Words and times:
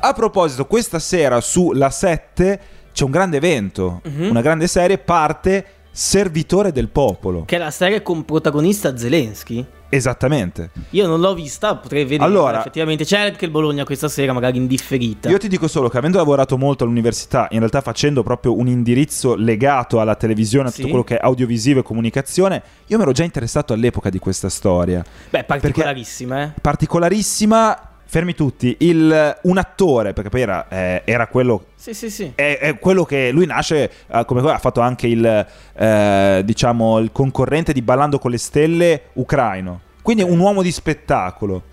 A 0.00 0.12
proposito, 0.12 0.64
questa 0.66 1.00
sera 1.00 1.40
su 1.40 1.72
La 1.72 1.90
7 1.90 2.60
c'è 2.92 3.02
un 3.02 3.10
grande 3.10 3.38
evento, 3.38 4.00
Mhm. 4.04 4.28
una 4.30 4.40
grande 4.42 4.68
serie, 4.68 4.96
parte 4.96 5.66
Servitore 5.90 6.70
del 6.70 6.86
Popolo. 6.88 7.42
Che 7.44 7.56
è 7.56 7.58
la 7.58 7.72
serie 7.72 8.00
con 8.00 8.24
protagonista 8.24 8.96
Zelensky. 8.96 9.66
Esattamente. 9.88 10.70
Io 10.90 11.08
non 11.08 11.18
l'ho 11.18 11.34
vista, 11.34 11.74
potrei 11.74 12.04
vedere. 12.04 12.22
Allora- 12.22 12.60
effettivamente 12.60 13.04
c'è 13.04 13.18
anche 13.18 13.46
il 13.46 13.50
Bologna 13.50 13.82
questa 13.82 14.06
sera, 14.08 14.32
magari 14.32 14.58
indifferita. 14.58 15.30
Io 15.30 15.38
ti 15.38 15.48
dico 15.48 15.66
solo 15.66 15.88
che 15.88 15.98
avendo 15.98 16.18
lavorato 16.18 16.56
molto 16.56 16.84
all'università, 16.84 17.48
in 17.50 17.58
realtà 17.58 17.80
facendo 17.80 18.22
proprio 18.22 18.56
un 18.56 18.68
indirizzo 18.68 19.34
legato 19.34 19.98
alla 19.98 20.14
televisione, 20.14 20.68
a 20.68 20.70
tutto 20.70 20.82
Sì. 20.84 20.88
quello 20.90 21.02
che 21.04 21.16
è 21.16 21.20
audiovisivo 21.20 21.80
e 21.80 21.82
comunicazione, 21.82 22.62
io 22.86 22.96
mi 22.98 23.02
ero 23.02 23.10
già 23.10 23.24
interessato 23.24 23.72
all'epoca 23.72 24.10
di 24.10 24.20
questa 24.20 24.48
storia. 24.48 25.02
Beh, 25.30 25.42
particolarissima, 25.42 26.42
eh. 26.44 26.50
Particolarissima, 26.60 27.87
fermi 28.10 28.34
tutti, 28.34 28.74
il- 28.80 29.38
un 29.42 29.58
attore, 29.58 30.14
perché 30.14 30.30
poi 30.30 30.40
era, 30.40 30.66
eh, 30.68 31.02
era 31.04 31.26
quello 31.26 31.66
Sì, 31.74 31.92
sì, 31.92 32.08
sì. 32.08 32.32
è, 32.34 32.56
è 32.58 32.78
quello 32.78 33.04
che 33.04 33.30
lui 33.30 33.44
nasce 33.44 33.90
eh, 34.10 34.24
come 34.24 34.40
ha 34.50 34.58
fatto 34.58 34.80
anche 34.80 35.06
il 35.06 35.46
eh, 35.74 36.42
diciamo 36.42 36.98
il 37.00 37.12
concorrente 37.12 37.74
di 37.74 37.82
Ballando 37.82 38.18
con 38.18 38.30
le 38.30 38.38
stelle 38.38 39.02
ucraino 39.14 39.80
quindi 40.02 40.22
è 40.22 40.26
un 40.26 40.38
uomo 40.38 40.62
di 40.62 40.72
spettacolo 40.72 41.64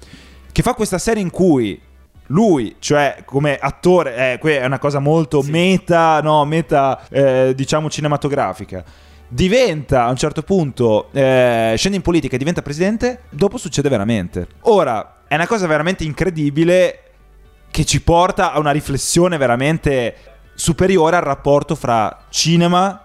che 0.51 0.61
fa 0.61 0.73
questa 0.73 0.97
serie 0.97 1.21
in 1.21 1.29
cui 1.29 1.79
lui, 2.29 2.75
cioè 2.79 3.17
come 3.23 3.55
attore, 3.57 4.33
eh, 4.33 4.37
qui 4.39 4.51
è 4.53 4.65
una 4.65 4.79
cosa 4.79 4.99
molto 4.99 5.41
Sì. 5.41 5.51
meta, 5.51 6.19
no, 6.21 6.43
meta 6.43 7.07
eh, 7.09 7.53
diciamo 7.55 7.87
cinematografica. 7.89 8.83
Diventa 9.27 10.05
a 10.05 10.09
un 10.09 10.15
certo 10.15 10.41
punto, 10.43 11.09
eh, 11.11 11.73
scende 11.77 11.97
in 11.97 12.03
politica 12.03 12.35
e 12.35 12.37
diventa 12.39 12.61
presidente, 12.61 13.21
dopo 13.29 13.57
succede 13.57 13.89
veramente. 13.89 14.47
Ora, 14.61 15.17
è 15.35 15.37
una 15.37 15.47
cosa 15.47 15.67
veramente 15.67 16.03
incredibile 16.03 16.99
che 17.71 17.85
ci 17.85 18.01
porta 18.01 18.51
a 18.53 18.59
una 18.59 18.71
riflessione 18.71 19.37
veramente 19.37 20.15
superiore 20.55 21.15
al 21.17 21.21
rapporto 21.23 21.75
fra 21.75 22.25
cinema 22.29 23.01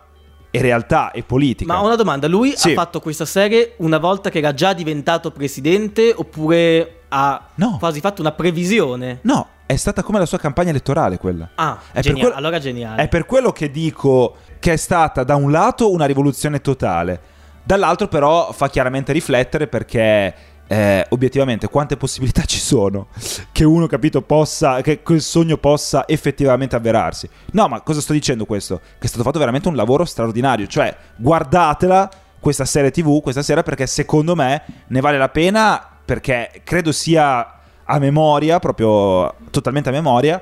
e 0.52 0.60
realtà 0.60 1.10
e 1.12 1.22
politica. 1.22 1.72
Ma 1.72 1.80
una 1.80 1.96
domanda, 1.96 2.26
lui 2.28 2.54
Sì. 2.56 2.70
ha 2.70 2.74
fatto 2.74 3.00
questa 3.00 3.24
serie 3.24 3.74
una 3.78 3.98
volta 3.98 4.30
che 4.30 4.38
era 4.38 4.52
già 4.54 4.72
diventato 4.72 5.30
presidente 5.30 6.12
oppure 6.16 7.02
ha 7.08 7.48
No. 7.54 7.76
quasi 7.78 8.00
fatto 8.00 8.20
una 8.20 8.32
previsione? 8.32 9.18
No, 9.22 9.46
è 9.66 9.76
stata 9.76 10.02
come 10.02 10.18
la 10.18 10.26
sua 10.26 10.38
campagna 10.38 10.70
elettorale 10.70 11.18
quella. 11.18 11.50
Ah, 11.56 11.78
È 11.92 12.00
geniale, 12.00 12.20
quello- 12.22 12.36
allora 12.36 12.58
geniale. 12.58 13.02
È 13.02 13.08
per 13.08 13.26
quello 13.26 13.52
che 13.52 13.70
dico 13.70 14.36
che 14.58 14.72
è 14.72 14.76
stata 14.76 15.24
da 15.24 15.34
un 15.36 15.50
lato 15.50 15.90
una 15.92 16.04
rivoluzione 16.04 16.60
totale, 16.60 17.20
dall'altro 17.62 18.08
però 18.08 18.50
fa 18.52 18.68
chiaramente 18.68 19.12
riflettere 19.12 19.66
perché 19.68 20.34
eh, 20.72 21.04
obiettivamente 21.08 21.66
quante 21.68 21.96
possibilità 21.96 22.42
ci 22.46 22.60
sono 22.60 23.08
che 23.50 23.64
uno 23.64 23.88
capito 23.88 24.22
possa, 24.22 24.80
che 24.82 25.02
quel 25.02 25.20
sogno 25.20 25.56
possa 25.56 26.06
effettivamente 26.06 26.76
avverarsi. 26.76 27.28
No, 27.52 27.66
ma 27.66 27.80
cosa 27.80 28.00
sto 28.00 28.12
dicendo 28.12 28.44
questo? 28.46 28.78
Che 28.78 28.84
è 29.00 29.06
stato 29.06 29.24
fatto 29.24 29.40
veramente 29.40 29.66
un 29.66 29.74
lavoro 29.74 30.04
straordinario, 30.04 30.68
cioè 30.68 30.96
guardatela 31.16 32.08
questa 32.38 32.64
serie 32.64 32.90
tv 32.90 33.20
questa 33.20 33.42
sera 33.42 33.62
perché 33.62 33.86
secondo 33.86 34.34
me 34.34 34.62
ne 34.86 35.00
vale 35.00 35.18
la 35.18 35.28
pena 35.28 35.84
perché 36.04 36.62
credo 36.64 36.92
sia 36.92 37.54
a 37.84 37.98
memoria, 37.98 38.60
proprio 38.60 39.34
totalmente 39.50 39.88
a 39.88 39.92
memoria, 39.92 40.40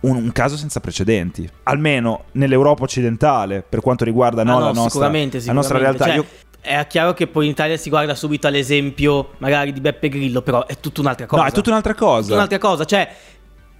un, 0.00 0.16
un 0.16 0.32
caso 0.32 0.56
senza 0.56 0.80
precedenti, 0.80 1.48
almeno 1.64 2.24
nell'Europa 2.32 2.82
occidentale, 2.84 3.64
per 3.66 3.80
quanto 3.80 4.04
riguarda 4.04 4.42
Ah, 4.42 4.44
no, 4.44 4.52
no, 4.52 4.58
la, 4.58 4.66
nostra, 4.66 4.88
sicuramente, 4.90 5.42
la 5.44 5.52
nostra 5.52 5.78
sicuramente. 5.78 6.04
realtà. 6.04 6.22
Cioè, 6.22 6.40
Io- 6.40 6.45
È 6.66 6.86
chiaro 6.88 7.14
che 7.14 7.28
poi 7.28 7.44
in 7.44 7.52
Italia 7.52 7.76
si 7.76 7.88
guarda 7.90 8.14
subito 8.16 8.48
all'esempio 8.48 9.30
magari 9.38 9.72
di 9.72 9.80
Beppe 9.80 10.08
Grillo, 10.08 10.42
però 10.42 10.66
è 10.66 10.78
tutta 10.80 11.00
un'altra 11.00 11.26
cosa. 11.26 11.42
no, 11.42 11.48
è 11.48 11.52
tutta 11.52 11.70
un'altra 11.70 11.94
cosa. 11.94 12.22
Tutta 12.22 12.34
un'altra 12.34 12.58
cosa, 12.58 12.84
cioè 12.84 13.08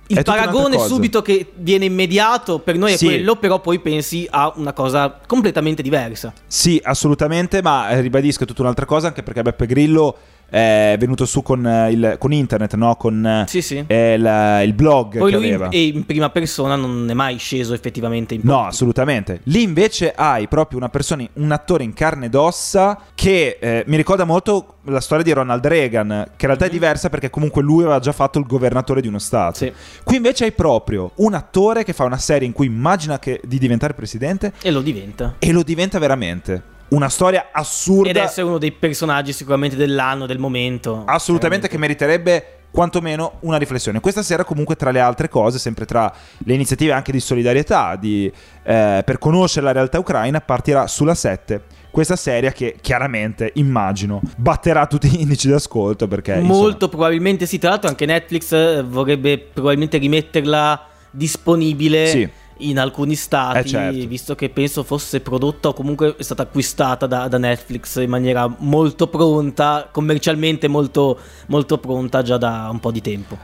il 0.09 0.19
È 0.19 0.23
paragone 0.23 0.79
subito 0.79 1.21
che 1.21 1.51
viene 1.57 1.85
immediato 1.87 2.61
per 2.61 2.77
noi 2.77 2.93
è 2.93 2.97
Sì. 2.97 3.07
quello, 3.07 3.35
però 3.35 3.61
poi 3.61 3.81
pensi 3.81 4.25
a 4.31 4.53
una 4.55 4.73
cosa 4.73 5.19
completamente 5.27 5.83
diversa. 5.83 6.33
Sì, 6.47 6.81
assolutamente, 6.85 7.61
ma 7.61 7.89
eh, 7.89 8.01
ribadisco 8.03 8.45
è 8.45 8.47
tutta 8.47 8.63
un'altra 8.63 8.85
cosa 8.87 9.09
anche 9.09 9.25
perché 9.25 9.43
Beppe 9.43 9.67
Grillo 9.67 10.17
è 10.49 10.97
venuto 10.99 11.25
su 11.27 11.43
con, 11.43 11.67
eh, 11.67 11.91
il, 11.91 12.17
con 12.19 12.33
internet, 12.33 12.75
no? 12.75 12.95
con 12.97 13.25
eh, 13.27 13.45
Sì, 13.49 13.61
sì. 13.63 13.83
eh, 13.87 14.17
la- 14.17 14.63
il 14.63 14.73
blog 14.75 15.19
Poi 15.19 15.31
che 15.31 15.37
lui 15.37 15.49
in, 15.49 15.55
aveva. 15.55 15.69
e 15.71 15.87
in 15.87 16.05
prima 16.07 16.31
persona 16.31 16.77
non 16.77 17.07
è 17.11 17.15
mai 17.15 17.37
sceso 17.39 17.75
effettivamente 17.75 18.35
in 18.35 18.41
No, 18.43 18.51
politica. 18.53 18.71
assolutamente. 18.73 19.41
Lì 19.45 19.63
invece 19.63 20.13
hai 20.15 20.47
proprio 20.49 20.79
una 20.79 20.89
persona, 20.89 21.25
un 21.35 21.51
attore 21.51 21.85
in 21.85 21.93
carne 21.95 22.27
ed 22.27 22.35
ossa 22.35 22.99
che 23.15 23.59
eh, 23.61 23.85
mi 23.87 23.97
ricorda 23.97 24.25
molto 24.25 24.75
la 24.85 25.01
storia 25.01 25.25
di 25.25 25.33
Ronald 25.33 25.67
Reagan, 25.67 26.09
che 26.37 26.45
in 26.45 26.47
realtà 26.47 26.67
è 26.67 26.71
diversa 26.71 27.09
perché 27.11 27.29
comunque 27.31 27.63
lui 27.63 27.83
aveva 27.83 27.99
già 27.99 28.13
fatto 28.13 28.39
il 28.39 28.47
governatore 28.47 29.01
di 29.01 29.09
uno 29.09 29.19
stato. 29.19 29.57
Sì. 29.57 29.73
Qui 30.05 30.17
invece 30.17 30.45
hai 30.45 30.53
proprio 30.53 31.11
un 31.17 31.35
attore 31.35 31.83
che 31.83 31.93
fa 31.93 32.05
una 32.05 32.19
serie 32.19 32.47
in 32.47 32.53
cui 32.53 32.67
immagina 32.67 33.19
che- 33.19 33.41
di 33.45 33.59
diventare 33.59 33.95
presidente 33.95 34.53
E 34.63 34.71
lo 34.71 34.81
diventa. 34.81 35.35
e 35.39 35.51
lo 35.53 35.63
diventa 35.65 35.99
veramente. 35.99 36.75
Una 36.89 37.09
storia 37.09 37.49
assurda. 37.53 38.11
Ed 38.11 38.17
essere 38.17 38.47
uno 38.47 38.59
dei 38.59 38.73
personaggi 38.73 39.33
sicuramente 39.33 39.77
dell'anno, 39.77 40.27
del 40.27 40.39
momento. 40.39 41.03
assolutamente 41.07 41.69
che 41.69 41.79
meriterebbe 41.79 42.51
quantomeno 42.71 43.39
una 43.41 43.57
riflessione. 43.57 44.01
Questa 44.01 44.23
sera 44.23 44.45
comunque 44.45 44.77
tra 44.77 44.91
le 44.91 45.01
altre 45.01 45.29
cose, 45.29 45.59
sempre 45.59 45.87
tra 45.87 46.13
le 46.39 46.55
iniziative 46.55 46.93
anche 46.93 47.11
di 47.11 47.21
solidarietà, 47.21 47.97
di, 47.97 48.31
eh, 48.63 49.03
per 49.05 49.19
conoscere 49.19 49.65
la 49.65 49.73
realtà 49.73 49.99
ucraina, 49.99 50.41
partirà 50.41 50.87
sulla 50.87 51.15
7 51.15 51.85
questa 51.97 52.17
serie 52.17 52.53
che 52.53 52.77
chiaramente, 52.79 53.53
immagino, 53.55 54.21
batterà 54.37 54.87
tutti 54.87 55.09
gli 55.09 55.21
indici 55.21 55.47
di 55.47 55.55
ascolto 55.55 56.07
perché... 56.07 56.35
insomma, 56.35 56.53
Molto 56.53 56.91
probabilmente 56.91 57.47
sì. 57.47 57.59
Tra 57.59 57.71
l'altro, 57.71 57.89
anche 57.89 58.05
Netflix 58.05 58.53
eh, 58.53 58.83
vorrebbe 58.83 59.39
probabilmente 59.39 59.97
rimetterla 59.97 60.89
disponibile 61.11 62.07
Sì. 62.07 62.31
In 62.59 62.79
alcuni 62.79 63.15
stati, 63.15 63.59
Eh, 63.59 63.65
certo. 63.65 64.07
visto 64.07 64.35
che 64.35 64.49
penso 64.49 64.83
fosse 64.83 65.21
prodotta 65.21 65.69
o 65.69 65.73
comunque 65.73 66.17
è 66.17 66.23
stata 66.23 66.43
acquistata 66.43 67.07
da, 67.07 67.29
da 67.29 67.39
Netflix 67.39 67.97
in 68.01 68.09
maniera 68.11 68.53
molto 68.59 69.09
pronta, 69.09 69.89
commercialmente 69.91 70.69
molto, 70.69 71.19
molto 71.49 71.79
pronta 71.79 72.23
già 72.23 72.37
da 72.37 72.69
un 72.71 72.81
po' 72.81 72.91
di 72.91 73.01
tempo. 73.01 73.39